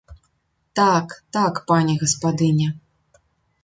[0.79, 1.07] Так,
[1.37, 2.67] так, пані гаспадыня.